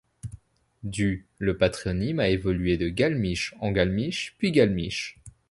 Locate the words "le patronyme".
1.37-2.19